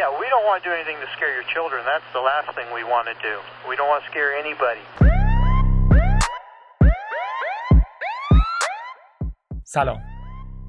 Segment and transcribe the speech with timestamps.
[0.00, 1.80] Yeah, we don't want to do anything to scare your children.
[1.92, 3.34] That's the last thing we want to do.
[3.70, 4.84] We don't want to scare anybody.
[9.64, 10.00] سلام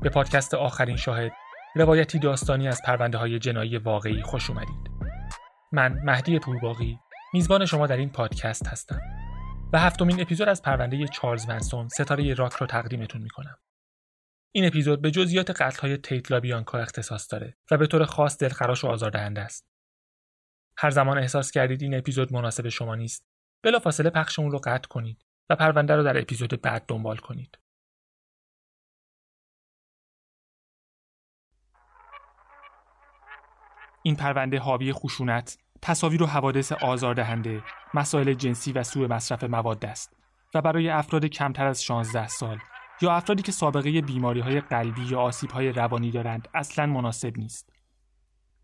[0.01, 1.31] به پادکست آخرین شاهد
[1.75, 4.91] روایتی داستانی از پرونده های جنایی واقعی خوش اومدید
[5.71, 6.99] من مهدی پورباقی
[7.33, 9.01] میزبان شما در این پادکست هستم
[9.73, 13.57] و هفتمین اپیزود از پرونده چارلز منسون ستاره راک رو تقدیمتون می‌کنم
[14.51, 18.83] این اپیزود به جزئیات قتل های تیت لابیانکا اختصاص داره و به طور خاص دلخراش
[18.83, 19.67] و آزاردهنده است.
[20.77, 23.25] هر زمان احساس کردید این اپیزود مناسب شما نیست
[23.63, 27.57] بلافاصله پخش اون رو قطع کنید و پرونده رو در اپیزود بعد دنبال کنید.
[34.03, 40.13] این پرونده حاوی خشونت، تصاویر و حوادث آزاردهنده، مسائل جنسی و سوء مصرف مواد است
[40.53, 42.59] و برای افراد کمتر از 16 سال
[43.01, 47.69] یا افرادی که سابقه بیماری های قلبی یا آسیب های روانی دارند اصلا مناسب نیست.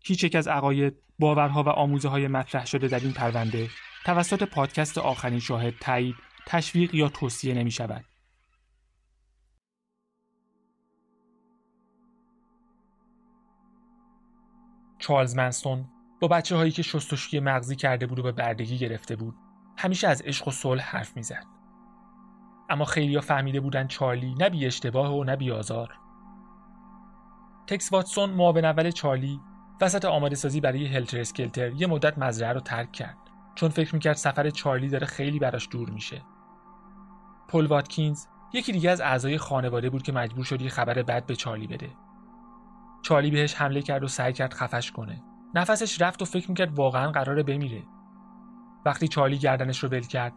[0.04, 3.70] هیچ یک از عقاید، باورها و آموزه های مطرح شده در این پرونده
[4.04, 8.04] توسط پادکست آخرین شاهد تایید، تشویق یا توصیه نمی شود.
[14.98, 15.88] چارلز منستون
[16.20, 19.34] با بچه هایی که شستشوی مغزی کرده بود و به بردگی گرفته بود
[19.78, 21.53] همیشه از عشق و صلح حرف می‌زد
[22.68, 25.98] اما خیلیا فهمیده بودن چارلی نه بی اشتباه و نه بی آزار.
[27.66, 29.40] تکس واتسون معاون اول چارلی
[29.80, 33.16] وسط آماده سازی برای هلتر اسکلتر یه مدت مزرعه رو ترک کرد.
[33.54, 36.22] چون فکر می‌کرد سفر چارلی داره خیلی براش دور میشه.
[37.48, 41.36] پل واتکینز یکی دیگه از اعضای خانواده بود که مجبور شد یه خبر بد به
[41.36, 41.90] چارلی بده.
[43.02, 45.22] چارلی بهش حمله کرد و سعی کرد خفش کنه.
[45.54, 47.82] نفسش رفت و فکر می‌کرد واقعا قراره بمیره.
[48.84, 50.32] وقتی چارلی گردنش رو ول کرد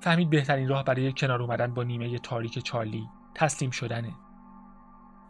[0.00, 4.14] فهمید بهترین راه برای کنار اومدن با نیمه تاریک چارلی تسلیم شدنه.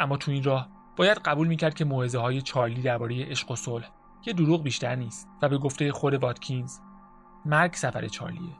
[0.00, 3.90] اما تو این راه باید قبول می‌کرد که موعظه های چارلی درباره عشق و صلح
[4.26, 6.78] یه دروغ بیشتر نیست و به گفته خود واتکینز
[7.44, 8.56] مرگ سفر چارلیه.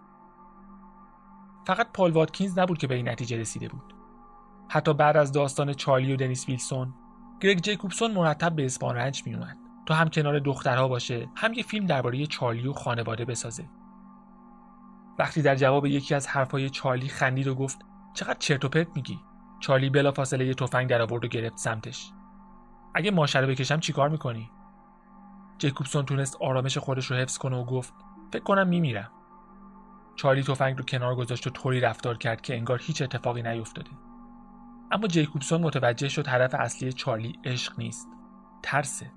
[1.66, 3.94] فقط پال واتکینز نبود که به این نتیجه رسیده بود.
[4.68, 6.94] حتی بعد از داستان چارلی و دنیس ویلسون
[7.40, 9.22] گرگ جیکوبسون مرتب به اسپان رنج
[9.86, 13.68] تا هم کنار دخترها باشه هم یه فیلم درباره چارلی و خانواده بسازه.
[15.18, 17.78] وقتی در جواب یکی از حرفهای چارلی خندید و گفت
[18.14, 19.20] چقدر چرت و پرت میگی؟
[19.60, 22.12] چارلی بلافاصله یه تفنگ در آورد و گرفت سمتش.
[22.94, 24.50] اگه ماشه رو بکشم چیکار می‌کنی؟
[25.58, 27.94] جیکوبسون تونست آرامش خودش رو حفظ کنه و گفت
[28.32, 29.10] فکر کنم میمیرم.
[30.16, 33.90] چارلی تفنگ رو کنار گذاشت و طوری رفتار کرد که انگار هیچ اتفاقی نیفتاده.
[34.90, 38.08] اما جیکوبسون متوجه شد هدف اصلی چارلی عشق نیست
[38.62, 39.12] ترسه.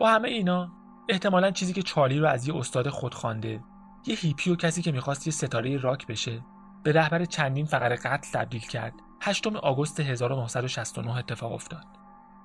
[0.00, 0.72] با همه اینا
[1.08, 3.60] احتمالا چیزی که چارلی رو از یه استاد خودخوانده
[4.06, 6.42] یه هیپی و کسی که می‌خواست یه ستاره راک بشه
[6.82, 8.94] به رهبر چندین فقر قتل تبدیل کرد.
[9.22, 11.84] 8 آگوست 1969 اتفاق افتاد.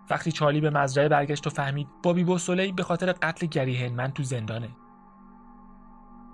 [0.09, 4.23] وقتی چارلی به مزرعه برگشت و فهمید بابی بوسولی به خاطر قتل گری هنمن تو
[4.23, 4.69] زندانه.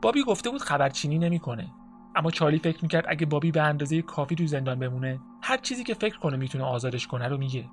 [0.02, 1.72] بابی گفته بود خبرچینی نمی‌کنه.
[2.16, 5.94] اما چارلی فکر می‌کرد اگه بابی به اندازه کافی تو زندان بمونه هر چیزی که
[5.94, 7.70] فکر کنه می‌تونه آزادش کنه رو میگه.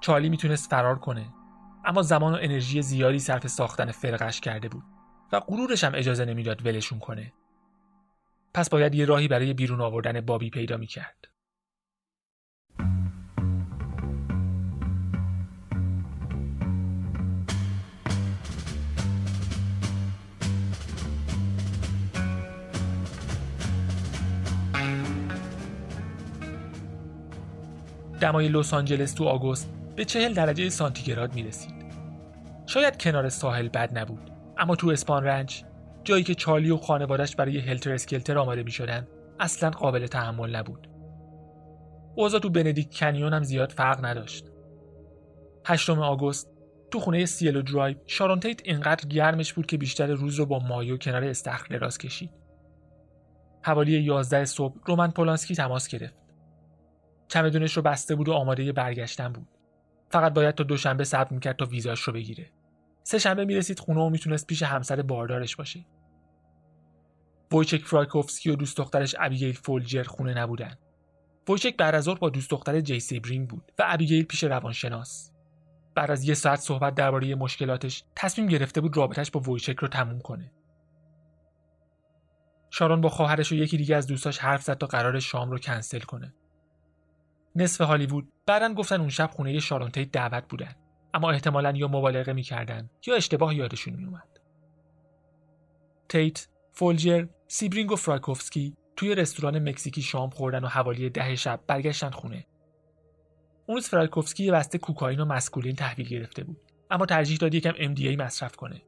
[0.00, 1.34] چارلی می‌تونست فرار کنه
[1.84, 4.82] اما زمان و انرژی زیادی صرف ساختن فرقش کرده بود.
[5.32, 7.32] و غرورش هم اجازه نمی‌داد ولشون کنه.
[8.54, 11.28] پس باید یه راهی برای بیرون آوردن بابی پیدا می‌کرد.
[28.20, 31.74] دمای لس آنجلس تو آگوست به چهل درجه سانتیگراد می رسید.
[32.66, 34.31] شاید کنار ساحل بد نبود.
[34.62, 35.64] اما تو اسپان رنچ
[36.04, 39.08] جایی که چارلی و خانوادش برای هلتر اسکلتر آماده می شدن
[39.40, 40.88] اصلا قابل تحمل نبود.
[42.16, 44.50] اوضاع تو بندیکت کنیون هم زیاد فرق نداشت.
[45.66, 46.50] هشتم آگوست
[46.90, 50.96] تو خونه سیلو درایو شارون تیت اینقدر گرمش بود که بیشتر روز رو با مایو
[50.96, 52.30] کنار استخر دراز کشید.
[53.62, 56.16] حوالی 11 صبح رومن پولانسکی تماس گرفت.
[57.28, 59.48] چمدونش رو بسته بود و آماده برگشتن بود
[60.10, 62.50] فقط باید تا دوشنبه صبر می‌کرد تا ویزاش رو بگیره
[63.02, 65.86] سه شنبه می‌رسید خونه و می‌تونست پیش همسر باردارش باشه.
[67.52, 70.74] وویچک فرایکوفسکی و دوست دخترش ابیگیل فولجر خونه نبودن.
[71.48, 75.32] وویچک بعد از با دوست دختر جی سیبرینگ بود و ابیگیل پیش روانشناس.
[75.94, 80.20] بعد از یه ساعت صحبت درباره مشکلاتش تصمیم گرفته بود رابطش با وویچک رو تموم
[80.20, 80.52] کنه.
[82.70, 86.00] شارون با خواهرش و یکی دیگه از دوستاش حرف زد تا قرار شام رو کنسل
[86.00, 86.34] کنه.
[87.56, 90.74] نصف هالیوود بعدا گفتن اون شب خونه شارون تیت دعوت بودن.
[91.14, 94.40] اما احتمالا یا مبالغه می‌کردن یا اشتباه یادشون میومد
[96.08, 102.10] تیت فولجر سیبرینگ و فرایکوفسکی توی رستوران مکزیکی شام خوردن و حوالی ده شب برگشتن
[102.10, 102.46] خونه.
[103.66, 106.60] اون روز فرایکوفسکی یه بسته کوکائین و مسکالین تحویل گرفته بود
[106.90, 108.82] اما ترجیح داد یکم MDA مصرف کنه.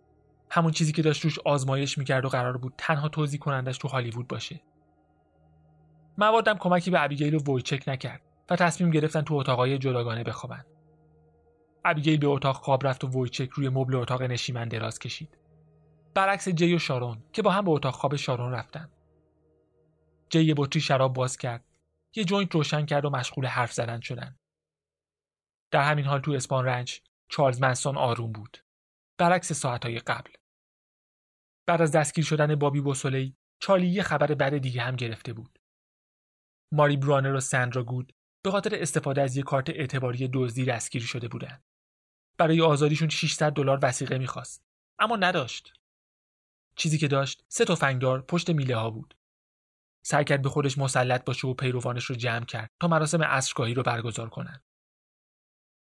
[0.50, 4.28] همون چیزی که داشت روش آزمایش می‌کرد و قرار بود تنها توزیع کنندش تو هالیوود
[4.28, 4.60] باشه.
[6.18, 10.64] موادم کمکی به ابیگیل و ویچک نکرد و تصمیم گرفتن تو اتاقای جداگانه بخوابن.
[11.84, 15.38] ابیگیل به اتاق خواب رفت و ویچک روی مبل اتاق نشیمن دراز کشید.
[16.14, 18.88] برعکس جی و شارون که با هم به اتاق خواب شارون رفتن.
[20.28, 21.64] جی یه بطری شراب باز کرد.
[22.14, 24.38] یه joint روشن کرد و مشغول حرف زدن شدن.
[25.70, 28.58] در همین حال تو اسپان رنج چارلز منسون آروم بود.
[29.18, 30.30] برعکس ساعتهای قبل.
[31.66, 35.58] بعد از دستگیر شدن بابی بوسولی چارلی یه خبر بد دیگه هم گرفته بود.
[36.72, 38.12] ماری برانر و سندرا گود
[38.44, 41.62] به خاطر استفاده از یه کارت اعتباری دزدی دستگیر شده بودن.
[42.38, 44.64] برای آزادیشون 600 دلار وسیقه می‌خواست.
[44.98, 45.72] اما نداشت.
[46.76, 49.16] چیزی که داشت سه تفنگدار پشت میله ها بود.
[50.06, 53.82] سعی کرد به خودش مسلط باشه و پیروانش رو جمع کرد تا مراسم عصرگاهی رو
[53.82, 54.60] برگزار کنن.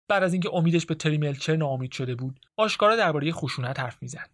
[0.08, 4.30] بعد از اینکه امیدش به تری ملچر ناامید شده بود آشکارا درباره خشونت حرف می‌زد.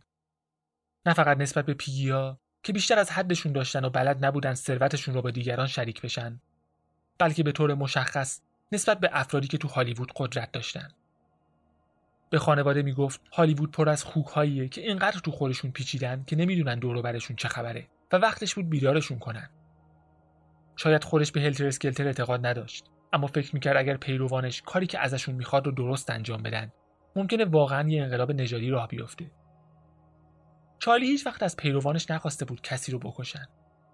[1.06, 5.22] نه فقط نسبت به پیگیا که بیشتر از حدشون داشتن و بلد نبودن ثروتشون رو
[5.22, 6.40] با دیگران شریک بشن
[7.18, 8.40] بلکه به طور مشخص
[8.72, 10.90] نسبت به افرادی که تو هالیوود قدرت داشتن.
[12.30, 17.02] به خانواده می‌گفت هالیوود پر از خوکهاییه که اینقدر تو خورشون پیچیدن که نمی‌دونن دور
[17.02, 19.50] برشون چه خبره و وقتش بود بیدارشون کنن.
[20.76, 25.34] شاید خودش به هلتر اسکلتر اعتقاد نداشت اما فکر می‌کرد اگر پیروانش کاری که ازشون
[25.34, 26.72] می‌خواد رو درست انجام بدن
[27.16, 29.30] ممکنه واقعا یه انقلاب نژادی راه بیفته.
[30.78, 33.46] چارلی هیچ وقت از پیروانش نخواسته بود کسی رو بکشن.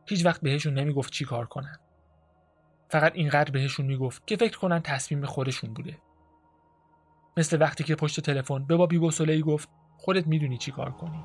[0.08, 1.76] هیچ وقت بهشون نمی‌گفت چی کار کنن.
[2.90, 5.98] فقط اینقدر بهشون می‌گفت که فکر کنن تصمیم خودشون بوده.
[7.36, 11.24] مثل وقتی که پشت تلفن به بابی بوسولهی گفت خودت می‌دونی چی کار کنی.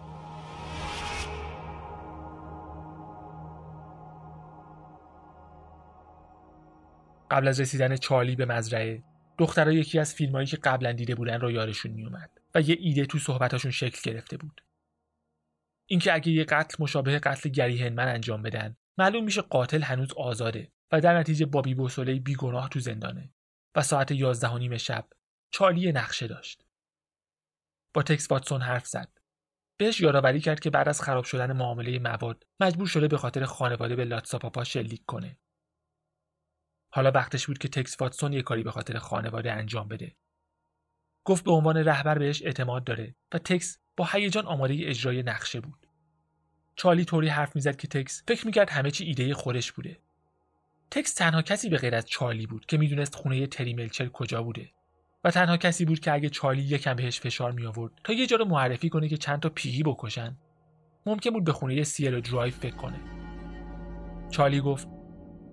[7.31, 9.03] قبل از رسیدن چارلی به مزرعه
[9.37, 13.19] دخترها یکی از فیلمهایی که قبلا دیده بودن رو یارشون میومد و یه ایده تو
[13.19, 14.61] صحبتاشون شکل گرفته بود.
[15.85, 20.71] اینکه اگه یه قتل مشابه قتل گری هنمن انجام بدن معلوم میشه قاتل هنوز آزاده
[20.91, 23.29] و در نتیجه بابی بوسولی بیگناه تو زندانه.
[23.75, 25.05] و ساعت یازده و نیم شب
[25.51, 26.65] چارلی نقشه داشت
[27.93, 29.19] با تکس واتسون حرف زد
[29.77, 33.95] بهش یادآوری کرد که بعد از خراب شدن معامله مواد مجبور شده به خاطر خانواده
[33.95, 35.37] به لاتساپاپا شلیک کنه
[36.91, 40.15] حالا وقتش بود که تکس واتسون یه کاری به خاطر خانواده انجام بده.
[41.23, 45.87] گفت به عنوان رهبر بهش اعتماد داره و تکس با هیجان آماده اجرای نقشه بود.
[46.75, 49.99] چارلی طوری حرف می‌زد که تکس فکر می‌کرد همه چی ایده خودش بوده.
[50.91, 54.71] تکس تنها کسی به غیر از چارلی بود که می‌دونست خونه تری ملچر کجا بوده
[55.23, 58.37] و تنها کسی بود که اگه چارلی یکم بهش فشار می آورد تا یه جا
[58.37, 60.37] رو معرفی کنه که چند تا piggy بکشن.
[61.05, 62.99] ممکن بود به خونه سیلو درایو فکر کنه.
[64.29, 64.87] چارلی گفت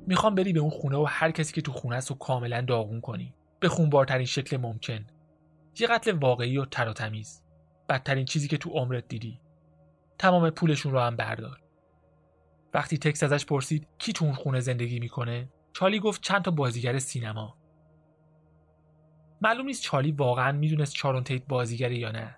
[0.06, 3.00] می‌خوام بری به اون خونه و هر کسی که تو خونه است و کاملا داغون
[3.00, 3.34] کنی.
[3.60, 5.06] به خونبارترین شکل ممکن.
[5.80, 7.42] یه قتل واقعی و تر و تمیز.
[7.88, 9.40] بدترین چیزی که تو عمرت دیدی.
[10.18, 11.60] تمام پولشون رو هم بردار.
[12.74, 16.98] وقتی تکس ازش پرسید کی تو اون خونه زندگی می‌کنه؟ چالی گفت چند تا بازیگر
[16.98, 17.56] سینما.
[19.40, 22.36] معلوم نیست چالی واقعا می‌دونست چارون تیت بازیگره یا نه.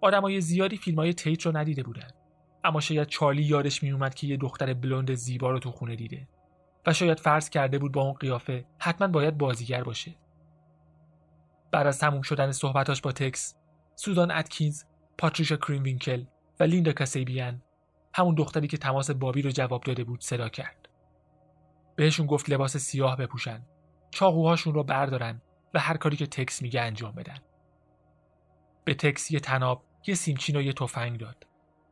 [0.00, 2.08] آدمای زیادی فیلم های تیت رو ندیده بودن.
[2.64, 6.28] اما شاید چارلی یادش میومد که یه دختر بلوند زیبا رو تو خونه دیده.
[6.86, 10.14] و شاید فرض کرده بود با اون قیافه حتما باید بازیگر باشه.
[11.72, 13.56] بعد از تموم شدن صحبتاش با تکس
[13.94, 14.84] سودان اتکینز
[15.18, 16.24] پاتریشا وینکل
[16.60, 17.62] و لیندا کاسیبیان
[18.14, 20.88] همون دختری که تماس بابی رو جواب داده بود صدا کرد.
[21.96, 23.66] بهشون گفت لباس سیاه بپوشن.
[24.10, 25.42] چاقوهاشون رو بردارن.
[25.76, 27.38] و هر کاری که تکس میگه انجام بدن.
[28.84, 31.46] به تکس یه تناب یه سیمچین و یه تفنگ داد.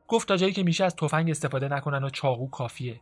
[0.09, 3.00] گفت تا جایی که میشه از تفنگ استفاده نکنن و چاقو کافیه.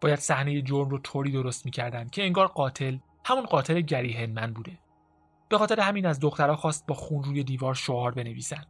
[0.00, 4.78] باید صحنه جرم رو طوری درست می‌کردن که انگار قاتل همون قاتل گری هنمن بوده.
[5.48, 8.64] به خاطر همین از دخترها خواست با خون روی دیوار شعار بنویسن.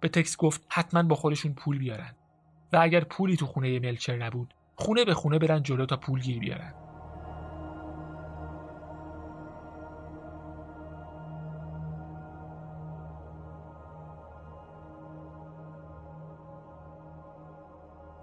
[0.00, 2.14] به تکس گفت حتما با خودشون پول بیارن.
[2.72, 6.38] و اگر پولی تو خونه ملچر نبود خونه به خونه برن جلو تا پول گیر
[6.38, 6.89] بیارن.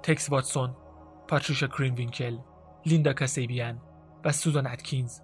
[0.07, 0.75] تکس واتسون
[1.27, 2.37] پاتریشا کرنوینکل،
[2.85, 3.81] لیندا کاسابیان
[4.25, 5.19] و سوزان اتکینز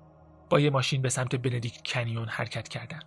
[0.50, 3.06] با یه ماشین به سمت بندیکت کنیون حرکت کردند.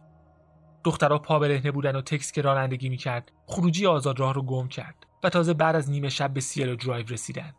[0.84, 5.06] دخترها پا برهنه بودن و تکس که رانندگی می‌کرد خروجی آزاد راه رو گم کرد
[5.24, 7.52] و تازه بعد از نیمه شب به سیلو درایو رسیدن.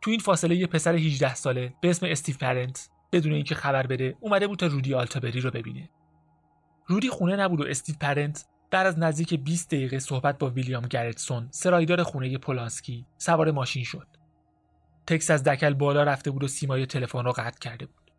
[0.00, 4.16] تو این فاصله یه پسر 18 ساله به اسم استیو پرنت بدون اینکه خبر بده
[4.20, 5.90] اومده بود تا رودی آلتوبلی رو ببینه.
[6.86, 11.48] رودی خونه نبود و استیو پرنت بعد از نزدیک 20 دقیقه صحبت با ویلیام گرتسون
[11.50, 14.06] سرایدار خونه پولانسکی سوار ماشین شد
[15.06, 18.10] تکس از دکل بالا رفته بود و سیمای تلفن را قطع کرده بود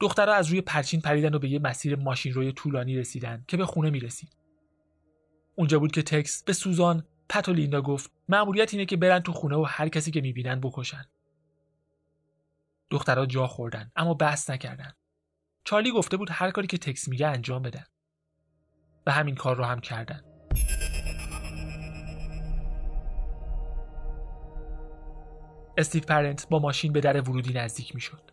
[0.00, 3.66] دخترها از روی پرچین پریدن و به یه مسیر ماشین روی طولانی رسیدن که به
[3.66, 4.36] خونه می‌رسید.
[5.56, 9.32] اونجا بود که تکس به سوزان پت و لیندا گفت مأموریت اینه که برن تو
[9.32, 11.04] خونه و هر کسی که می‌بینن بکشن.
[12.90, 14.92] دخترها جا خوردن اما بحث نکردن.
[15.64, 17.84] چارلی گفته بود هر کاری که تکس میگه انجام بدن.
[19.08, 20.22] و همین کار رو هم کردن.
[25.78, 28.30] استیو پرنت با ماشین به در ورودی نزدیک می‌شد.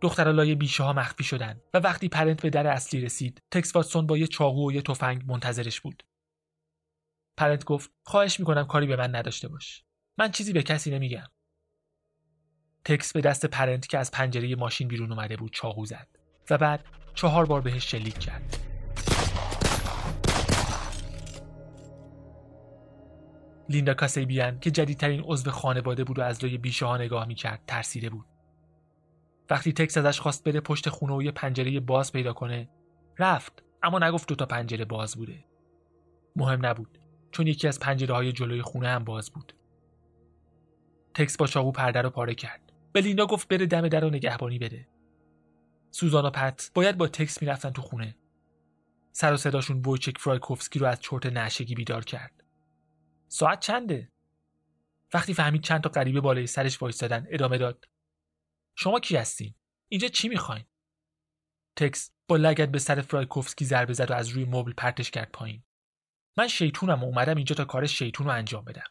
[0.00, 4.06] دخترها لای بیشه ها مخفی شدن و وقتی پرنت به در اصلی رسید تکس واتسون
[4.06, 6.02] با یه چاقو و یه تفنگ منتظرش بود
[7.38, 9.84] پرنت گفت خواهش می‌کنم کاری به من نداشته باش
[10.18, 11.26] من چیزی به کسی نمیگم
[12.84, 16.08] تکس به دست پرنت که از پنجره ماشین بیرون اومده بود چاقو زد
[16.50, 18.71] و بعد چهار بار بهش شلیک کرد
[23.68, 28.10] لیندا کاسیبیان که جدیدترین عضو خانواده بود و از لای بیشه ها نگاه می‌کرد ترسیده
[28.10, 28.26] بود.
[29.50, 32.68] وقتی تکس ازش خواست بره پشت خونه و یه پنجره باز پیدا کنه
[33.18, 35.44] رفت اما نگفت دو تا پنجره باز بوده.
[36.36, 36.98] مهم نبود
[37.30, 39.54] چون یکی از پنجره های جلوی خونه هم باز بود.
[41.14, 42.72] تکس با چاقو پرده رو پاره کرد.
[42.92, 44.88] به لیندا گفت بره دم در رو نگهبانی بده.
[45.90, 48.16] سوزان و پت باید با تکس می‌رفتن تو خونه.
[49.12, 52.41] سر و صداشون وویچک فرایکوفسکی رو از چرت نشگی بیدار کرد.
[53.32, 54.12] ساعت چنده؟
[55.14, 57.84] وقتی فهمید چند تا غریبه بالای سرش وایستادن ادامه داد.
[58.74, 59.54] شما کی هستین؟
[59.88, 60.64] اینجا چی می‌خواین؟
[61.76, 65.64] تکس با لگت به سر فرایکوفسکی ضربه زد و از روی مبل پرتش کرد پایین.
[66.36, 68.90] من شیطونم و اومدم اینجا تا کار شیطون رو انجام بدم.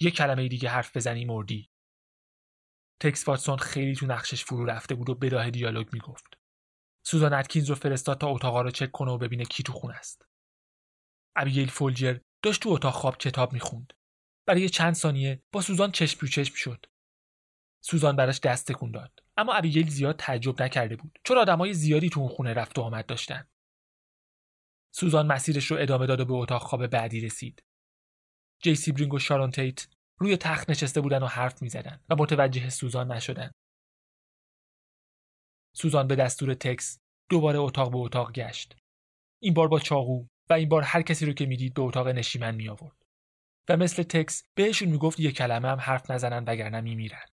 [0.00, 1.70] یه کلمه دیگه حرف بزنی مردی.
[3.00, 6.38] تکس واتسون خیلی تو نقشش فرو رفته بود و بداه دیالوگ می‌گفت.
[7.06, 10.26] سوزان اتکینز رو فرستاد تا اتاقا رو چک کنه و ببینه کی تو خونه است.
[11.36, 13.92] ابیگیل فولجر داشت تو اتاق خواب کتاب می‌خوند.
[14.46, 16.86] برای چند ثانیه با سوزان چشم تو چشم شد.
[17.84, 19.22] سوزان براش دست تکون داد.
[19.36, 21.18] اما ابیگیل زیاد تعجب نکرده بود.
[21.24, 23.48] چون آدمای زیادی تو اون خونه رفت و آمد داشتن.
[24.94, 27.62] سوزان مسیرش رو ادامه داد و به اتاق خواب بعدی رسید.
[28.62, 29.88] جی سیبرینگ و شارون تیت
[30.20, 33.52] روی تخت نشسته بودن و حرف می‌زدن و متوجه سوزان نشدن.
[35.76, 36.98] سوزان به دستور تکس
[37.30, 38.76] دوباره اتاق به اتاق گشت.
[39.42, 42.54] این بار با چاقو و این بار هر کسی رو که می‌دید به اتاق نشیمن
[42.54, 42.96] می آورد
[43.68, 47.26] و مثل تکس بهشون می‌گفت یه کلمه هم حرف نزنن وگرنه میمیرن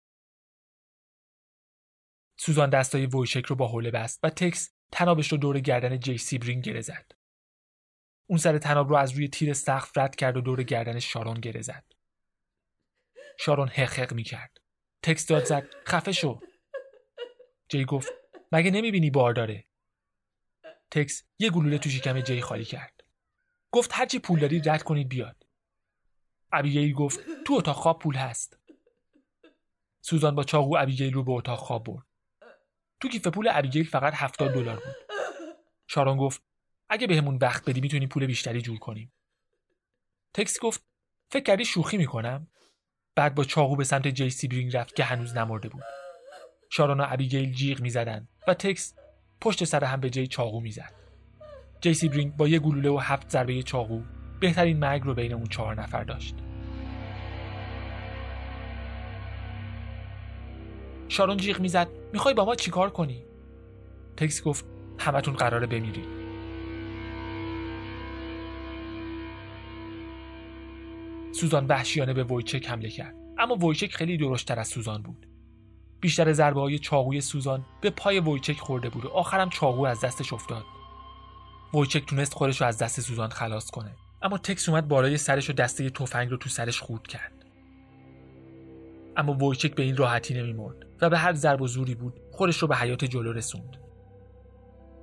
[2.38, 6.64] سوزان دستای ویشک رو با حوله بست و تکس تنابش رو دور گردن جیسی برینگ
[6.64, 7.12] گره زد.
[8.26, 11.62] اون سر تناب رو از روی تیر سقف رد کرد و دور گردن شارون گره
[11.62, 11.84] زد.
[13.38, 14.60] شارون حقق می کرد.
[15.02, 16.40] تکس داد زد خفه شو.
[17.68, 18.12] جی گفت
[18.52, 19.64] مگه نمی‌بینی بار داره؟
[20.90, 22.95] تکس یه گلوله تو شکم جی خالی کرد.
[23.76, 25.46] گفت هرچی پول داری رد کنید بیاد.
[26.52, 28.58] ابیگیل گفت تو اتاق خواب پول هست.
[30.00, 32.06] سوزان با چاقو ابیگیل رو به اتاق خواب برد.
[33.00, 34.94] تو کیف پول ابیگیل فقط 70 دلار بود.
[35.86, 36.42] شارون گفت
[36.88, 39.12] اگه بهمون وقت بدی می‌تونیم پول بیشتری جور کنیم.
[40.34, 40.84] تکس گفت
[41.30, 42.46] فکر کردی شوخی می‌کنم؟
[43.14, 45.82] بعد با چاقو به سمت جی سیبرینگ رفت که هنوز نمرده بود.
[46.70, 48.94] شارون و ابیگیل جیغ می‌زدن و تکس
[49.40, 51.05] پشت سر هم به جی چاقو می‌زد.
[51.80, 54.00] جی سیبرینگ با یه گلوله و هفت ضربه چاقو
[54.40, 56.34] بهترین مرگ رو بین اون چهار نفر داشت.
[61.08, 61.88] شارون جیغ می‌زد.
[62.12, 63.24] می‌خوای با ما چیکار کنی؟
[64.16, 64.64] تکس گفت
[64.98, 66.06] همتون قراره بمیرید
[71.32, 73.14] سوزان وحشیانه به ویچک حمله کرد.
[73.38, 75.26] اما ویچک خیلی درشتتر از سوزان بود.
[76.00, 80.32] بیشتر ضربه های چاقوی سوزان به پای ویچک خورده بود و آخرم چاقو از دستش
[80.32, 80.64] افتاد.
[81.76, 83.96] ویچک تونست خودش رو از دست سوزان خلاص کنه.
[84.22, 87.32] اما تکس اومد بالای سرش و دسته تفنگ رو تو سرش خورد کرد.
[89.16, 92.68] اما ویچک به این راحتی نمیمرد و به هر ضرب و زوری بود خودش رو
[92.68, 93.76] به حیات جلو رسوند.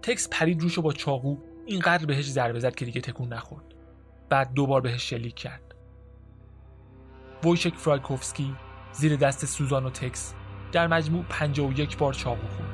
[0.01, 3.65] تکس پرید روش با چاقو اینقدر بهش ضربه زد که دیگه تکون نخورد.
[4.29, 5.75] بعد دوبار بهش شلیک کرد.
[7.43, 8.55] ویچک فرایکوفسکی
[8.91, 10.33] زیر دست سوزان و تکس
[10.71, 11.25] در مجموع
[11.75, 12.72] یک بار چاقو خورد.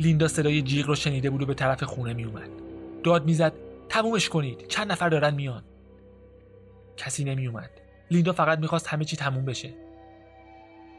[0.00, 2.50] لیندا صدای جیغ رو شنیده بود و به طرف خونه می اومد.
[3.04, 3.52] داد می‌زد
[3.88, 5.64] تمومش کنید چند نفر دارن میان.
[6.96, 7.70] کسی نمی اومد.
[8.10, 9.74] لیندا فقط می‌خواست همه چی تموم بشه.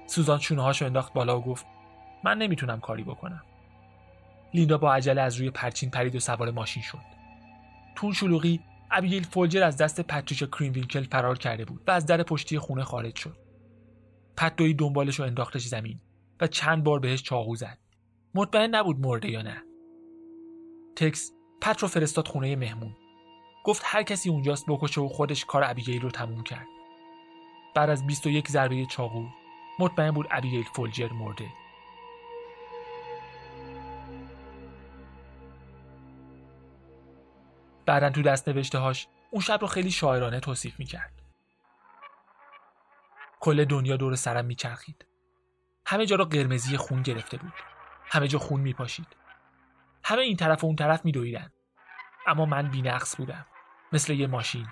[0.08, 1.66] سوزان شونه هاشو انداخت بالا و گفت
[2.24, 3.44] من نمی‌تونم کاری بکنم.
[4.54, 7.18] لیندا با عجله از روی پرچین پرید و سوار ماشین شد.
[7.96, 8.60] تون شلوغی
[8.92, 13.16] ابیگیل فولجر از دست پتریشا کریم فرار کرده بود و از در پشتی خونه خارج
[13.16, 13.38] شد.
[14.38, 16.00] پت دوی دنبالش رو انداختش زمین
[16.42, 17.78] و چند بار بهش چاقو زد.
[18.36, 19.64] مطمئن نبود مرده یا نه.
[20.96, 21.32] تکس
[21.62, 22.96] پت رو فرستاد خونه مهمون.
[23.64, 26.68] گفت هر کسی اونجاست بکشه و خودش کار ابیگیل رو تموم کرد.
[27.76, 29.26] بعد از 21 ضربه چاقو
[29.80, 31.48] مطمئن بود ابیگیل فولجر مرده.
[37.86, 41.22] بعدا تو دست نوشته هاش اون شب رو خیلی شاعرانه توصیف می‌کرد.
[43.40, 45.06] کل دنیا دور سرم میچرخید.
[45.86, 47.54] همه جا رو قرمزی خون گرفته بود.
[48.10, 49.08] همه جا خون میپاشید.
[50.04, 51.52] همه این طرف و اون طرف میدویدن.
[52.28, 53.46] اما من بینقص بودم.
[53.92, 54.68] مثل یه ماشین.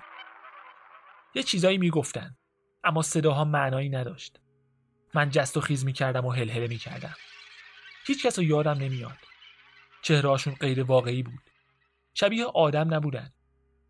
[1.34, 2.36] یه چیزایی می‌گفتن.
[2.84, 4.40] اما صداها معنایی نداشت.
[5.14, 7.14] من جست و خیز می‌کردم و هلهله می‌کردم.
[8.06, 9.18] هیچ کس رو یادم نمیاد.
[10.02, 11.50] چهرهاشون غیر واقعی بود.
[12.14, 13.32] شبیه آدم نبودن.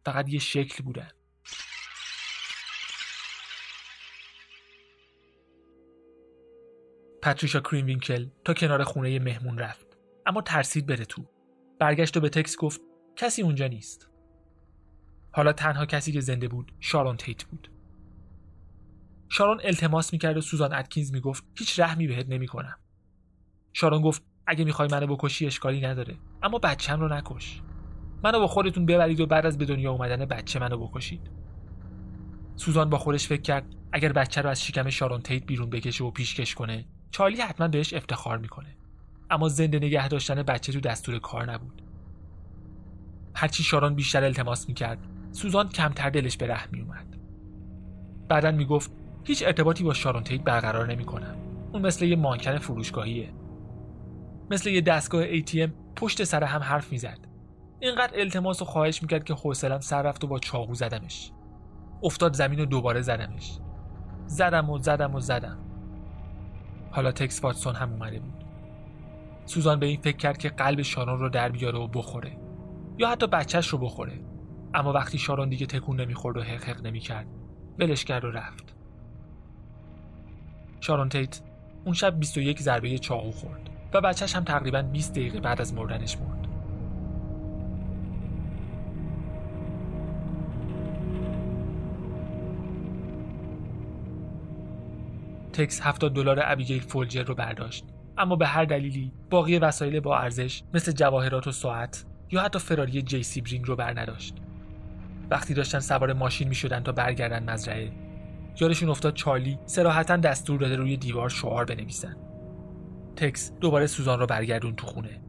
[0.05, 1.11] فقط یه شکل بودن.
[7.27, 9.87] پاتریشا کریموینکل تا کنار خونه مهمون رفت.
[10.27, 11.25] اما ترسید بره تو.
[11.81, 12.81] برگشت و به تکس گفت
[13.17, 14.09] کسی اونجا نیست.
[15.33, 17.71] حالا تنها کسی که زنده بود شارون تیت بود.
[19.29, 22.79] شارون التماس می‌کرد و سوزان اتکینز می‌گفت هیچ رحمی بهت نمی‌کنم.
[23.73, 26.19] شارون گفت اگه می‌خوای منو بکشی اشکالی نداره.
[26.43, 27.63] اما بچم رو نکش.
[28.25, 31.31] منو با خودتون ببرید و بعد از به دنیا اومدن بچه منو بکشید.
[32.57, 36.11] سوزان با خودش فکر کرد اگر بچه رو از شکم شارون تیت بیرون بکشه و
[36.11, 38.77] پیشکش کنه چارلی حتما بهش افتخار می‌کنه.
[39.31, 41.83] اما زنده نگه داشتن بچه تو دستور کار نبود.
[43.35, 44.99] هرچی شارون بیشتر التماس می‌کرد
[45.33, 47.17] سوزان کمتر دلش به رحم میومد
[48.29, 48.91] بعدا می‌گفت
[49.25, 51.37] هیچ ارتباطی با شارون تیت برقرار نمی‌کنم.
[51.73, 53.33] اون مثل یه مانکن فروشگاهیه.
[54.51, 57.19] مثل یه دستگاه ATM پشت سر هم حرف می‌زد.
[57.81, 61.33] اینقدر التماس و خواهش می‌کرد که حوصلم سر رفت و با چاقو زدمش.
[62.03, 63.59] افتاد زمین و دوباره زدمش.
[64.27, 65.66] زدم و زدم و زدم.
[66.97, 68.45] حالا تکس واتسون هم اومده بود.
[69.45, 72.37] سوزان به این فکر کرد که قلب شارون رو در بیاره و بخوره.
[72.99, 74.21] یا حتی بچهش رو بخوره.
[74.75, 77.27] اما وقتی شارون دیگه تکون نمی‌خورد و حق نمی‌کرد
[77.79, 78.75] ولش کرد و رفت.
[80.81, 81.41] شارون تیت
[81.85, 86.19] اون شب 21 ضربه چاقو خورد و بچهش هم تقریبا 20 دقیقه بعد از مردنش
[86.19, 86.36] مرد.
[95.57, 97.85] تکس 70 دلار ابیگیل فولجر رو برداشت.
[98.19, 103.03] اما به هر دلیلی باقی وسایل با ارزش مثل جواهرات و ساعت یا حتی فراری
[103.03, 104.35] جی سی برینگ رو بر نداشت.
[105.31, 107.93] وقتی داشتن سوار ماشین می شدن تا برگردن مزرعه
[108.61, 112.17] یادشون افتاد چارلی سراحتا دستور داده روی دیوار شعار بنویسن.
[113.17, 115.21] تکس دوباره سوزان رو برگردون تو خونه.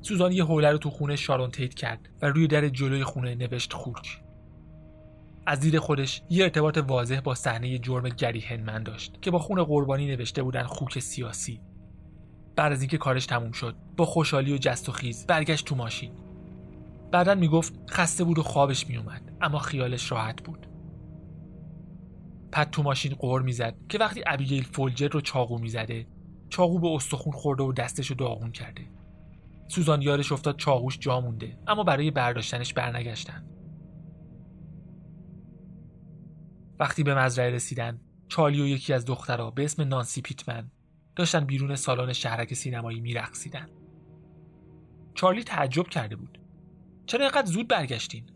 [0.00, 3.72] سوزان یه حوله رو تو خونه شارون تیت کرد و روی در جلوی خونه نوشت
[3.72, 4.20] خوک
[5.46, 9.64] از دید خودش یه ارتباط واضح با صحنه جرم گری هنمن داشت که با خون
[9.64, 11.60] قربانی نوشته بودن خوک سیاسی.
[12.56, 16.12] بعد از اینکه کارش تموم شد با خوشحالی و جست و خیز برگشت تو ماشین.
[17.12, 20.66] بعدا می‌گفت خسته بود و خوابش میومد اما خیالش راحت بود.
[22.52, 26.06] پد تو ماشین قور می‌زد که وقتی ابیگیل فولجر رو چاقو می‌زده
[26.48, 28.82] چاقو به استخون خورده و دستش رو داغون کرده.
[29.68, 33.55] سوزان یارش افتاد چاقوش جا مونده اما برای برداشتنش برنگشتن.
[36.78, 40.70] وقتی به مزرعه رسیدن چارلی و یکی از دخترها به اسم نانسی پیتمن
[41.16, 43.68] داشتن بیرون سالن شهرک سینمایی میرقصیدن.
[45.14, 46.38] چارلی تعجب کرده بود.
[47.06, 48.30] چرا اینقدر زود برگشتین؟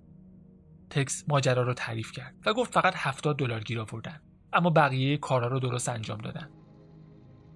[0.90, 4.20] تکس ماجرا رو تعریف کرد و گفت فقط هفتاد دلار گیر آوردن
[4.52, 6.50] اما بقیه کارا رو درست انجام دادن.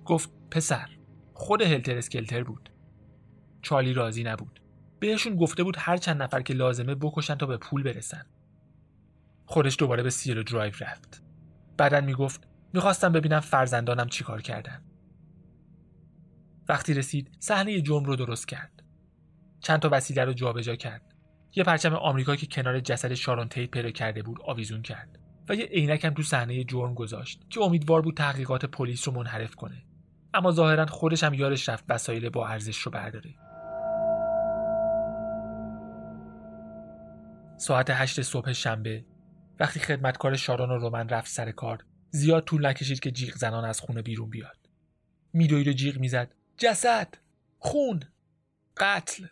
[0.04, 0.88] گفت پسر
[1.32, 2.70] خود هلتر اسکلتر بود.
[3.62, 4.60] چارلی راضی نبود.
[5.00, 8.26] بهشون گفته بود هر چند نفر که لازمه بکشن تا به پول برسن.
[9.46, 11.22] خودش دوباره به سیلو درایو رفت.
[11.76, 14.82] بعدا می‌گفت می‌خواستم ببینم فرزندانم چیکار کردن.
[16.68, 18.82] وقتی رسید صحنه جرم رو درست کرد.
[19.60, 21.14] چند تا وسیله رو جابجا کرد.
[21.56, 25.64] یه پرچم آمریکا که کنار جسد شارون تیت پیدا کرده بود آویزون کرد و یه
[25.64, 29.84] عینک تو صحنه جرم گذاشت که امیدوار بود تحقیقات پلیس رو منحرف کنه.
[30.34, 33.34] اما ظاهرا خودش هم یادش رفت وسایل با ارزش رو برداره.
[37.56, 39.04] ساعت هشت صبح شنبه
[39.58, 43.80] وقتی خدمتکار شارون و رومن رفت سر کار زیاد طول نکشید که جیغ زنان از
[43.80, 44.68] خونه بیرون بیاد.
[45.32, 46.34] میدوید و جیغ می‌زد.
[46.56, 47.14] جسد!
[47.58, 48.02] خون!
[48.76, 49.26] قتل!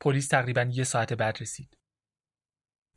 [0.00, 1.76] پلیس تقریبا یه ساعت بعد رسید.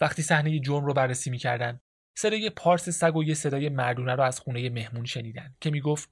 [0.02, 1.80] وقتی صحنه جرم رو بررسی می‌کردن
[2.18, 6.10] صدای پارس سگ و یه صدای مردونه رو از خونه مهمون شنیدن که می‌گفت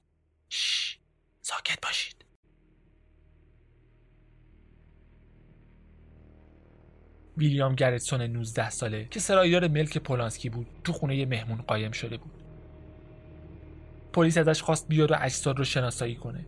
[0.48, 0.98] شش
[1.40, 2.21] ساکت باشید.
[7.36, 12.32] ویلیام گرتسون 19 ساله که سرایدار ملک پولانسکی بود تو خونه مهمون قایم شده بود.
[14.12, 16.46] پلیس ازش خواست بیاد و اجساد رو شناسایی کنه.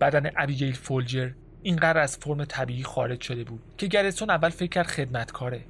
[0.00, 1.30] بدن ابیگیل فولجر
[1.62, 5.64] اینقدر از فرم طبیعی خارج شده بود که گرتسون اول فکر کرد خدمتکاره.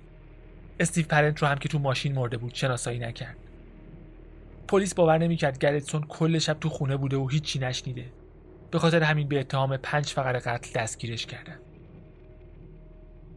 [0.80, 3.36] استیو پرنت رو هم که تو ماشین مرده بود شناسایی نکرد.
[4.68, 8.04] پلیس باور نمی‌کرد گرتسون کل شب تو خونه بوده و هیچی نشنیده.
[8.70, 11.58] به خاطر همین به اتهام پنج فقر قتل دستگیرش کردن.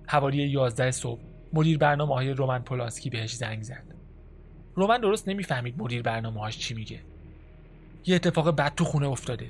[0.08, 1.22] حوالی 11 صبح
[1.54, 3.96] مدیر برنامه های رومن پولانسکی بهش زنگ زد.
[4.76, 7.00] رومن درست نمی‌فهمید مدیر برنامه هاش چی میگه.
[8.06, 9.48] یه اتفاق بد تو خونه افتاده.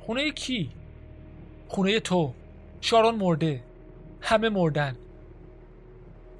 [0.00, 0.70] خونه کی؟
[1.68, 2.34] خونه تو.
[2.80, 3.64] شارون مرده.
[4.20, 4.96] همه مردن.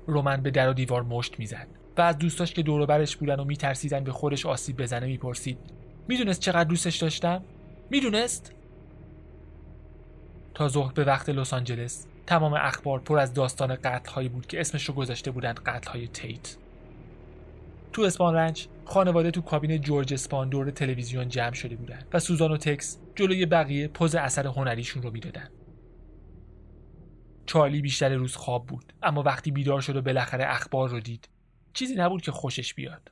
[0.06, 3.44] رومن به در و دیوار مشت می‌زد و از دوستاش که دور برش بودن و
[3.44, 5.58] میترسیدن به خودش آسیب بزنه می‌پرسید.
[6.08, 7.42] می‌دونست چقدر دوستش داشتم؟
[7.90, 8.52] می‌دونست؟
[10.54, 14.60] تا ظهر به وقت لس آنجلس تمام اخبار پر از داستان قتل هایی بود که
[14.60, 16.56] اسمش رو گذاشته بودند قتل های تیت.
[17.92, 22.52] تو اسپان رنچ خانواده تو کابین جورج اسپان دور تلویزیون جمع شده بودند و سوزان
[22.52, 25.48] و تکس جلوی بقیه پوز اثر هنریشون رو می‌دادن.
[27.46, 31.28] چارلی بیشتر روز خواب بود اما وقتی بیدار شد و بالاخره اخبار رو دید
[31.74, 33.10] چیزی نبود که خوشش بیاد.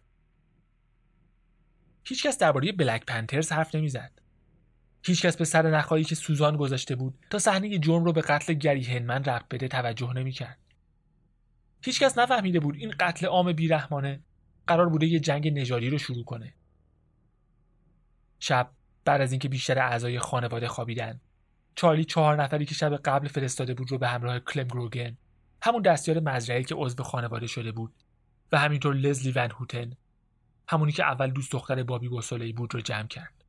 [2.04, 4.21] هیچکس درباره بلک پنترز حرف نمی‌زد.
[5.02, 8.84] هیچکس به سر نخایی که سوزان گذاشته بود تا صحنه جرم رو به قتل گری
[8.84, 10.58] هنمن ربط بده توجه نمی‌کرد.
[11.84, 14.20] هیچکس نفهمیده بود این قتل عام بیرحمانه
[14.66, 16.54] قرار بوده یه جنگ نژادی رو شروع کنه.
[18.38, 18.70] شب
[19.04, 21.20] بعد از اینکه بیشتر اعضای خانواده خوابیدن
[21.74, 25.16] چارلی چهار نفری که شب قبل فرستاده بود رو به همراه کلم گروگن
[25.62, 27.92] همون دستیار مزرعه که عضو خانواده شده بود
[28.52, 29.92] و همینطور لزلی ون هوتن
[30.68, 33.41] همونی که اول دوست دختر بابی گسولی بود رو جمع کرد.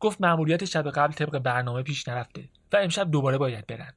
[0.00, 3.92] گفت مأموریت شب قبل طبق برنامه پیش نرفته و امشب دوباره باید برن.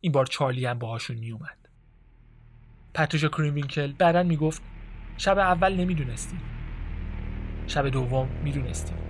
[0.00, 1.58] این بار چارلی هم باهاشون میومد.
[2.94, 4.62] پتروشا کرینوینکل بعدا می‌گفت
[5.16, 6.40] شب اول نمی‌دونستیم
[7.66, 9.09] شب دوم می‌دونستیم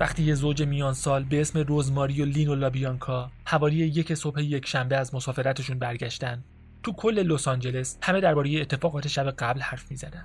[0.00, 4.66] وقتی یه زوج میان سال به اسم روزماری و لینو لابیانکا حوالی یک صبح یک
[4.66, 6.44] شنبه از مسافرتشون برگشتن
[6.82, 10.22] تو کل لس آنجلس همه درباره اتفاقات شب قبل حرف می‌زدن.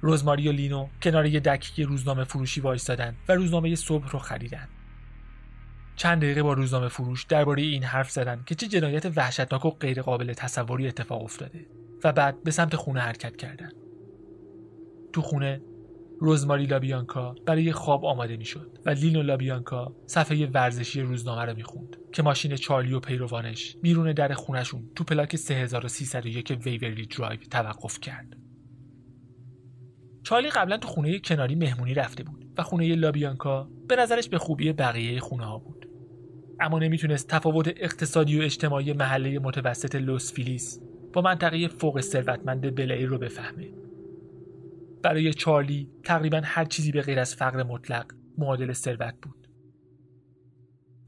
[0.00, 4.68] روزماری و لینو کنار یه دکی روزنامه فروشی وایستادن و روزنامه صبح رو خریدن.
[5.96, 10.32] چند دقیقه با روزنامه فروش درباره این حرف زدن که چه جنایت وحشتناک و غیرقابل
[10.32, 11.66] تصوری اتفاق افتاده
[12.04, 13.70] و بعد به سمت خونه حرکت کردن.
[15.12, 15.60] تو خونه
[16.22, 22.22] روزماری لابیانکا برای خواب آماده می‌شد و لینو لابیانکا صفحه ورزشی روزنامه رو می‌خوند که
[22.22, 28.36] ماشین چارلی و پیروانش بیرون در خونشون تو پلاک 3301 ویورلی درایو توقف کرد.
[30.22, 34.72] چارلی قبلا تو خونه کناری مهمونی رفته بود و خونه لابیانکا به نظرش به خوبی
[34.72, 35.88] بقیه خونه ها بود.
[36.60, 40.80] اما نمی‌تونست تفاوت اقتصادی و اجتماعی محله متوسط لوس فیلیس
[41.12, 43.82] با منطقه فوق ثروتمند بلعیر رو بفهمه
[45.02, 49.48] برای چارلی تقریبا هر چیزی به غیر از فقر مطلق معادل ثروت بود.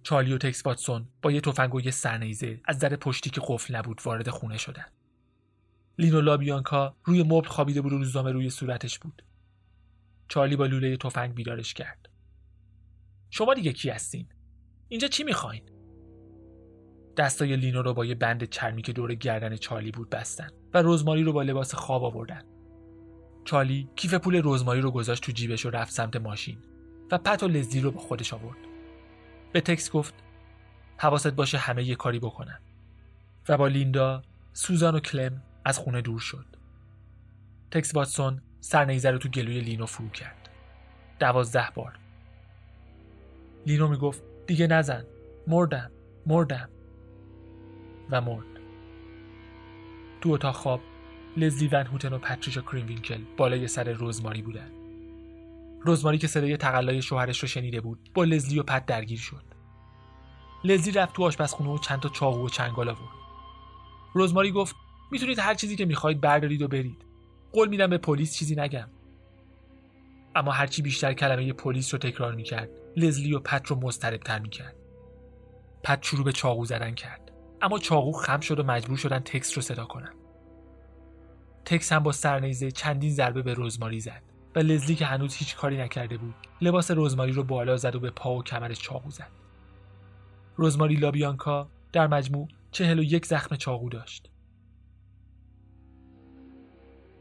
[0.03, 3.77] چارلی و تکس واتسون با یه تفنگ و یه سرنیزه از در پشتی که قفل
[3.77, 4.87] نبود وارد خونه شدن.
[5.99, 9.23] لینو لابیانکا روی مبل خوابیده بود و روزنامه روی صورتش بود.
[10.29, 12.09] چارلی با لوله تفنگ بیدارش کرد.
[13.31, 14.27] شما دیگه کی هستین؟
[14.89, 15.63] اینجا چی می‌خواین؟
[17.17, 21.23] دستای لینو رو با یه بند چرمی که دور گردن چارلی بود بستن و روزماری
[21.23, 22.54] رو با لباس خواب آوردن.
[23.45, 26.59] چارلی کیف پول رزماری رو گذاشت تو جیبش و رفت سمت ماشین
[27.11, 28.59] و پت و لزدی رو به خودش آورد.
[29.53, 30.15] به تکس گفت
[30.99, 32.59] حواست باشه همه یه کاری بکنن.
[33.49, 36.47] و با لیندا سوزان و کلم از خونه دور شد.
[37.71, 40.49] تکس واتسون سرنیزه رو تو گلوی لینو فرو کرد.
[41.21, 41.99] دوازده بار.
[43.67, 45.05] لینو می‌گفت دیگه نزن.
[45.47, 45.91] مردم
[46.27, 46.69] مردم.
[48.11, 48.47] و مرد.
[50.21, 50.81] تو اتاق خواب
[51.37, 54.71] لزلی ون هوتن و پتریشا کرینوینکل بالای سر روزماری بودن.
[55.81, 59.45] روزماری که صدای تقلای شوهرش رو شنیده بود با لزلی و پت درگیر شد.
[60.65, 63.15] لزلی رفت تو آشپزخونه و چند تا چاقو و چنگال آورد.
[64.15, 64.77] روزماری گفت
[65.11, 67.05] می‌تونید هر چیزی که می‌خواید بردارید و برید.
[67.53, 68.89] قول میدم به پلیس چیزی نگم.
[70.35, 74.77] اما هرچی بیشتر کلمه پلیس رو تکرار می‌کرد لزلی و پت رو مضطربتر می‌کرد.
[75.83, 77.33] پت شروع به چاقو زدن کرد.
[77.63, 80.13] اما چاقو خم شد و مجبور شدن تکس رو صدا کنن.
[81.65, 84.23] تکس هم با سرنیزه چندین ضربه به رزماری زد
[84.55, 88.11] و لزلی که هنوز هیچ کاری نکرده بود لباس رزماری رو بالا زد و به
[88.11, 89.31] پا و کمرش چاقو زد.
[90.59, 94.31] رزماری لابیانکا در مجموع چهل و یک زخم چاقو داشت.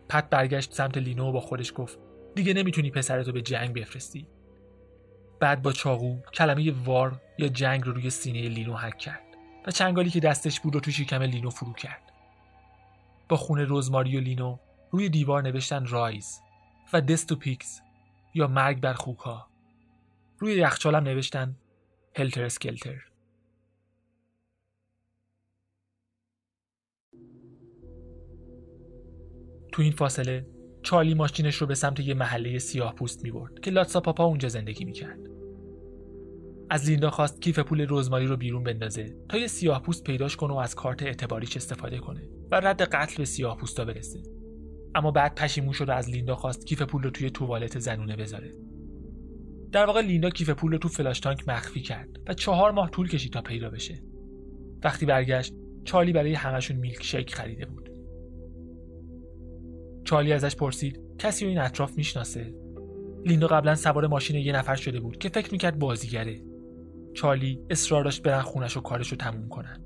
[0.10, 2.00] پت برگشت سمت لینو و با خودش گفت
[2.36, 4.28] دیگه نمی‌تونی پسرتو به جنگ بفرستی.
[5.40, 9.24] بعد با چاقو کلمه War یا جنگ رو روی سینه لینو حک کرد
[9.68, 12.13] و چنگالی که دستش بود رو تو شکم لینو فرو کرد.
[13.34, 14.58] با خون روزماری و لینو
[14.92, 16.42] روی دیوار نوشتن Rise
[16.94, 17.82] و Death to Pigs
[18.34, 19.48] یا مرگ بر خوکها
[20.40, 21.56] روی یخچالم نوشتن
[22.16, 22.96] Helter Skelter
[29.72, 30.48] تو این فاصله
[30.84, 34.50] چارلی ماشینش رو به سمت یه محله سیاه پوست می برد که لاتسا پاپا اونجا
[34.50, 35.33] زندگی می کرد.
[36.70, 40.54] از لیندا خواست کیف پول رزماری رو بیرون بندازه تا یه سیاه پوست پیداش کنه
[40.54, 44.20] و از کارت اعتباریش استفاده کنه و رد قتل به سیاه پوستا برسه.
[44.96, 48.52] اما بعد پشیمون شد و از لیندا خواست کیف پول رو توی توالت زنونه بذاره.
[49.72, 53.10] در واقع لیندا کیف پول رو تو فلاش تانک مخفی کرد و چهار ماه طول
[53.10, 54.04] کشید تا پیدا بشه.
[54.84, 57.90] وقتی برگشت چارلی برای همشون میلک شیک خریده بود.
[60.04, 62.54] چارلی ازش پرسید کسی رو این اطراف می‌شناسه
[63.26, 66.42] لیندا قبلا سوار ماشین یه نفر شده بود که فکر می‌کرد بازیگره
[67.14, 69.84] چارلی اصرار داشت برن خونش و کارش رو تموم کنن.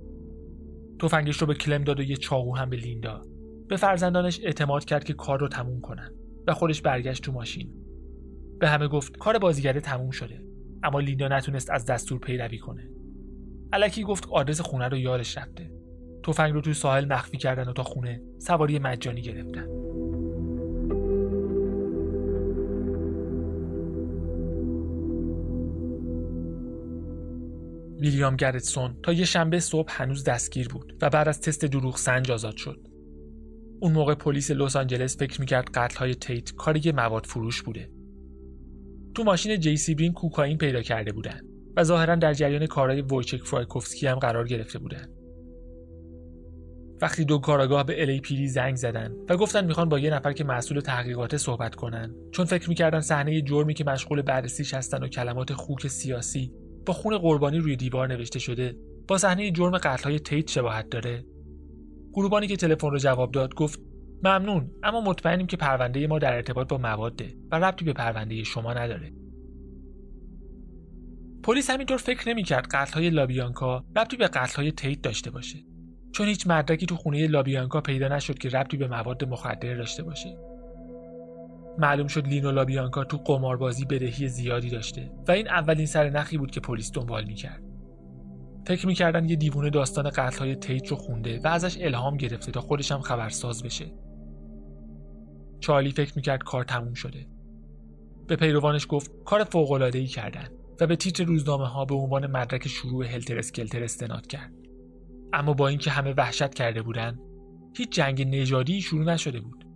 [1.00, 3.22] تفنگش رو به کلم داد و یه چاقو هم به لیندا.
[3.68, 6.12] به فرزندانش اعتماد کرد که کار رو تموم کنن
[6.48, 7.74] و خودش برگشت تو ماشین.
[8.60, 10.42] به همه گفت کار بازیگره تموم شده
[10.84, 12.90] اما لیندا نتونست از دستور پیروی کنه.
[13.74, 15.72] الکی گفت آدرس خونه رو یارش رفته.
[16.24, 19.68] تفنگ رو توی ساحل مخفی کردن و تا خونه سواری مجانی گرفتن.
[28.00, 32.32] ویلیام گرتسون تا یه شنبه صبح هنوز دستگیر بود و بعد از تست دروغ سنج
[32.32, 32.88] آزاد شد.
[33.80, 37.90] اون موقع پلیس لس آنجلس فکر می‌کرد قتل های تیت کار یه مواد فروش بوده.
[39.16, 41.40] تو ماشین جی سی برین کوکائین پیدا کرده بودن
[41.78, 45.08] و ظاهرا در جریان کارهای وویچک فرایکوفسکی هم قرار گرفته بودن.
[47.02, 50.80] وقتی دو کاراگاه به پیری زنگ زدن و گفتن می‌خوان با یه نفر که مسئول
[50.80, 55.88] تحقیقات صحبت کنن چون فکر می‌کردن صحنه جرمی که مشغول بررسیش هستن و کلمات خوک
[55.88, 56.54] سیاسی
[56.88, 58.76] با خون قربانی روی دیوار نوشته شده
[59.08, 61.26] با صحنه جرم های تیت شباهت داره.
[62.14, 63.80] گروبانی که تلفن رو جواب داد گفت
[64.24, 68.74] ممنون اما مطمئنیم که پرونده ما در ارتباط با مواده و ربطی به پرونده شما
[68.74, 69.14] نداره.
[71.44, 75.58] پلیس همینطور فکر نمی‌کرد های لابیانکا ربطی به های تیت داشته باشه
[76.12, 80.38] چون هیچ مدرکی تو خونه لابیانکا پیدا نشد که ربطی به مواد مخدر داشته باشه.
[81.80, 86.52] معلوم شد لینو لابیانکا تو قماربازی بدهی زیادی داشته و این اولین سر نخی بود
[86.52, 87.64] که پلیس دنبال می‌کرد.
[88.68, 92.92] فکر می‌کردن یه دیوونه داستان های تیت رو خونده و ازش الهام گرفته تا خودش
[92.92, 93.86] هم خبرساز بشه.
[95.60, 97.28] چارلی فکر می‌کرد کار تموم شده.
[98.28, 99.48] به پیروانش گفت کار
[99.94, 100.48] ای کردن
[100.82, 104.52] و به تیتر روزنامه ها به عنوان مدرک شروع هلتر اسکلتر استناد کرد.
[105.34, 107.20] اما با اینکه همه وحشت کرده بودن
[107.78, 109.67] هیچ جنگ نژادی شروع نشده بود.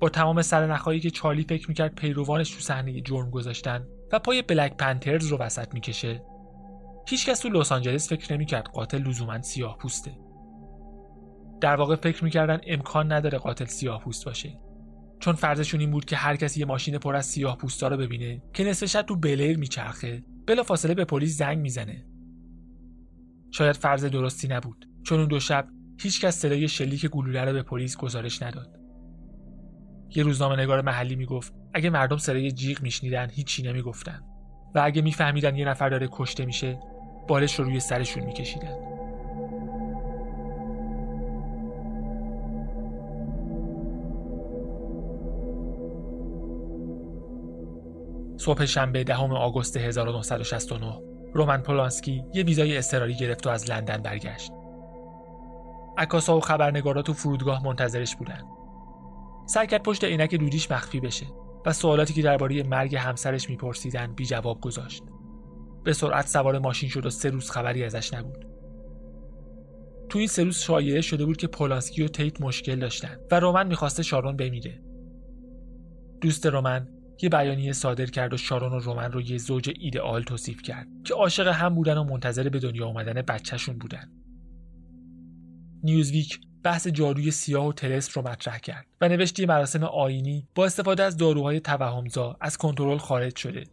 [0.00, 4.76] با تمام سرنخهایی که چارلی فکر می‌کرد پیروانش تو صحنه جرم گذاشتن و پای بلک
[4.76, 6.22] پنترز رو وسط می‌کشه.
[7.08, 10.18] هیچکس تو لس آنجلس فکر نمی‌کرد قاتل لزوما سیاه پوسته.
[11.60, 14.58] در واقع فکر می‌کردن امکان نداره قاتل سیاه پوست باشه.
[15.20, 18.42] چون فرضشون این بود که هر کسی یه ماشین پر از سیاه پوستا رو ببینه
[18.52, 20.24] که نصف شب تو بلیر میچرخه.
[20.46, 22.06] بلا فاصله به پلیس زنگ می‌زنه.
[23.50, 24.88] شاید فرض درستی نبود.
[25.02, 25.68] چون اون دو شب
[26.00, 28.73] هیچکس صدای شلیک گلوله رو به پلیس گزارش نداد.
[30.14, 34.22] یه روزنامه نگار محلی می‌گفت اگه مردم صدای جیغ میشنیدن هیچی نمی‌گفتن
[34.74, 36.78] و اگه میفهمیدن یه نفر داره کشته میشه
[37.28, 38.94] بالش رو روی سرشون میکشیدن
[48.36, 51.00] صبح شنبه دهم آگوست 1969
[51.34, 54.52] رومن پولانسکی یه ویزای اضطراری گرفت و از لندن برگشت.
[55.98, 58.42] عکاسا و خبرنگارا تو فرودگاه منتظرش بودن.
[59.46, 61.26] سعی کرد پشت عینک دودیش مخفی بشه
[61.66, 65.02] و سوالاتی که درباره مرگ همسرش میپرسیدن بی جواب گذاشت.
[65.84, 68.46] به سرعت سوار ماشین شد و سه روز خبری ازش نبود.
[70.08, 73.66] تو این سه روز شایعه شده بود که پولانسکی و تیت مشکل داشتن و رومن
[73.66, 74.82] می‌خواسته شارون بمیره.
[76.20, 76.88] دوست رومن
[77.22, 81.14] یه بیانیه صادر کرد و شارون و رومن رو یه زوج ایدئال توصیف کرد که
[81.14, 84.12] عاشق هم بودن و منتظر به دنیا آمدن بچهشون بودن.
[85.82, 91.02] نیوزویک بحث جاروی سیاه و تلسم رو مطرح کرد و نوشتی مراسم آینی با استفاده
[91.02, 93.64] از داروهای توهمزا از کنترل خارج شده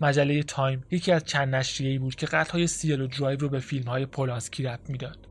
[0.00, 4.90] مجله تایم یکی از چند نشریه‌ای بود که سیلو درایو رو به فیلم‌های پولانسکی ربط
[4.90, 5.28] می‌داد.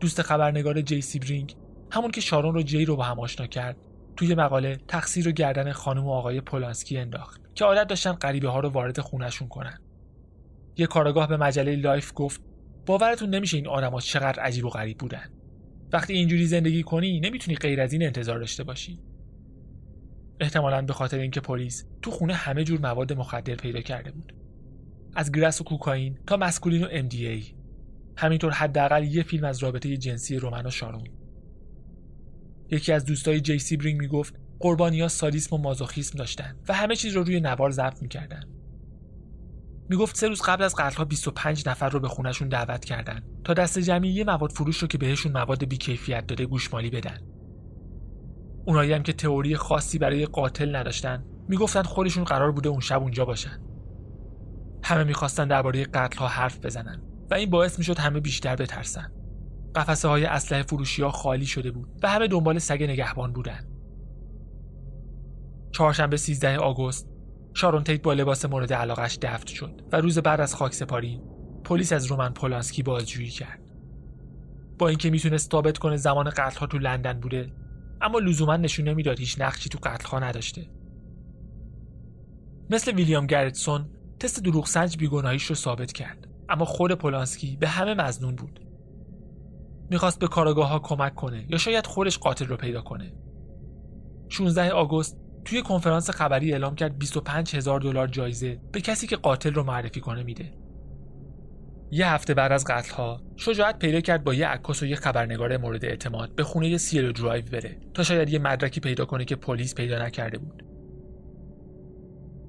[0.00, 1.56] دوست خبرنگار جی سبرینگ
[1.90, 3.76] همون که شارون و جی رو با هم آشنا کرد
[4.16, 8.60] توی مقاله تقصیر رو گردن خانم و آقای پولانسکی انداخت که عادت داشتن غریبه ها
[8.60, 9.78] رو وارد خونشون کنن.
[10.76, 12.40] یه کارآگاه به مجله لایف گفت
[12.86, 15.43] باورتون نمیشه این آدما چقدر عجیب و غریب بودن.
[15.92, 19.00] وقتی اینجوری زندگی کنی نمی‌تونی غیر از این انتظار داشته باشی.
[20.40, 24.34] احتمالا به خاطر اینکه پلیس تو خونه همه جور مواد مخدر پیدا کرده بود.
[25.16, 27.54] از گرس و کوکائین تا مسکولین و MDA
[28.16, 31.04] همینطور حداقل یه فیلم از رابطه جنسی رومن و شارون
[32.70, 37.22] یکی از دوستای جیسی برینگ می‌گفت قربانیا سادیسم و مازوخیسم داشتن و همه چیز رو
[37.22, 38.42] روی نوار ضبط می‌کردن.
[39.88, 43.78] می‌گفت سه روز قبل از قتلها 25 نفر رو به خونشون دعوت کردن تا دست
[43.78, 47.18] جمعی یه مواد فروش رو که بهشون مواد بیکیفیت داده گوشمالی بدن.
[48.66, 53.24] اونایی هم که تئوری خاصی برای قاتل نداشتن می‌گفتن خودشون قرار بوده اون شب اونجا
[53.24, 53.60] باشن.
[54.84, 59.12] همه می‌خواستن درباره قتل ها حرف بزنن و این باعث می‌شد همه بیشتر بترسن.
[59.74, 63.68] قفسه های اسلحه فروشی ها خالی شده بود و همه دنبال سگ نگهبان بودن.
[65.72, 67.13] چهارشنبه 13 آگوست
[67.54, 71.20] شارون تیت با لباس مورد علاقش دفت شد و روز بعد از خاک سپاری
[71.64, 73.60] پلیس از رومن پولانسکی بازجویی کرد.
[74.78, 77.52] با اینکه می‌تونست ثابت کنه زمان قتل ها تو لندن بوده
[78.00, 80.70] اما لزوما نشون نمی‌داد هیچ نقشی تو قتل ها نداشته.
[82.70, 83.90] مثل ویلیام گرتسون
[84.20, 88.60] تست دروغ سنج بیگناهیش رو ثابت کرد اما خود پولانسکی به همه مزنون بود.
[89.90, 93.12] می‌خواست به کاراگاه ها کمک کنه یا شاید خودش قاتل رو پیدا کنه.
[94.28, 99.54] 16 آگوست توی کنفرانس خبری اعلام کرد 25 هزار دلار جایزه به کسی که قاتل
[99.54, 100.52] رو معرفی کنه میده.
[101.90, 105.56] یه هفته بعد از قتل ها شجاعت پیدا کرد با یه عکاس و یه خبرنگار
[105.56, 109.74] مورد اعتماد به خونه سیلو درایو بره تا شاید یه مدرکی پیدا کنه که پلیس
[109.74, 110.62] پیدا نکرده بود.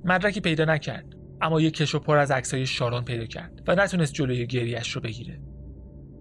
[0.05, 1.05] مدرکی پیدا نکرد
[1.41, 5.41] اما یه کشو پر از عکسای شارون پیدا کرد و نتونست جلوی گریش رو بگیره.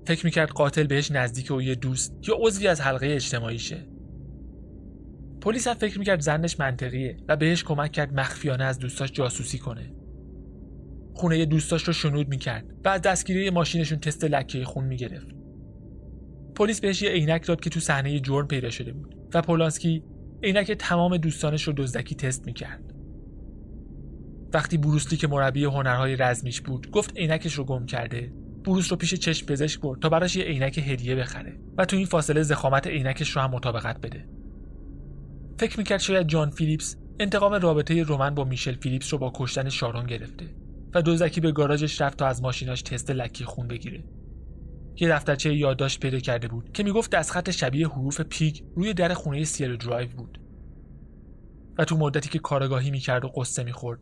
[0.07, 3.87] فکر می‌کرد قاتل بهش نزدیکه و یه دوست یا عضوی از حلقه اجتماعیشه.
[5.45, 9.93] پلیس هم فکر می‌کرد ظنش منطقیه و بهش کمک کرد مخفیانه از دوستاش جاسوسی کنه.
[11.15, 15.27] خونه دوستاش رو شنود می‌کرد و از دستگیری ماشینشون تست لکه خون می‌گرفت.
[16.55, 20.03] پلیس بهش یه عینک داد که تو صحنه جرم پیدا شده بود و پولانسکی
[20.43, 22.95] عینک تمام دوستانش رو دزدکی تست می‌کرد.
[24.55, 28.33] وقتی بروسلی که مربی هنرهای رزمیش بود گفت عینکش رو گم کرده.
[28.65, 32.07] بروس رو پیش چشم پزشک برد تا براش یه عینک هدیه بخره و تو این
[32.07, 34.29] فاصله زخامت عینکش رو هم مطابقت بده.
[35.59, 40.07] فکر می‌کرد شاید جان فیلیپس انتقام رابطه رومن با میشل فیلیپس رو با کشتن شارون
[40.07, 40.55] گرفته
[40.95, 44.05] و دزدکی به گاراژش رفت تا از ماشیناش تست لکه‌ی خون بگیره.
[44.97, 49.45] یه دفترچه یادداشت پیدا کرده بود که می‌گفت دستخط شبیه حروف Pig روی در خونه
[49.45, 50.41] سیلو درایو بود.
[51.79, 54.01] و تو مدتی که کارآگاهی می‌کرد و غصه می‌خورد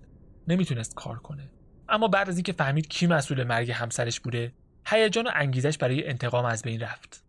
[0.49, 1.51] نمی‌تونست کار کنه.
[1.89, 4.53] اما بعد از اینکه فهمید کی مسئول مرگ همسرش بوده
[4.87, 7.25] هیجان و انگیزش برای انتقام از بین رفت.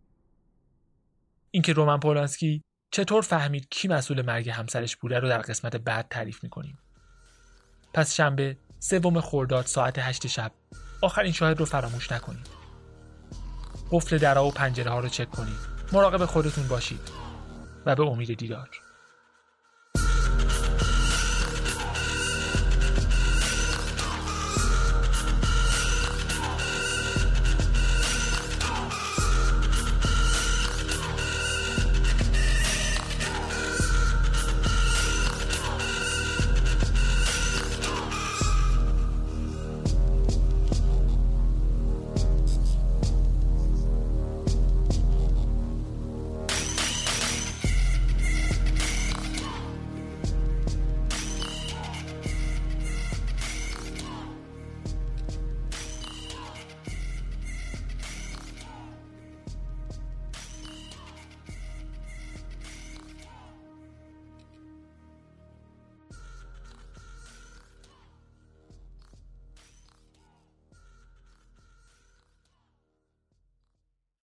[1.50, 6.42] اینکه رومن پولانسکی چطور فهمید کی مسئول مرگ همسرش بوده رو در قسمت بعد تعریف
[6.42, 6.78] می‌کنیم؟
[7.94, 10.52] پس شنبه سوم خرداد ساعت هشت شب.
[11.00, 12.46] آخرین شاهد رو فراموش نکنید.
[13.90, 15.58] قفل درها و پنجره ها رو چک کنید.
[15.92, 17.10] مراقب خودتون باشید
[17.86, 18.70] و به امید دیدار.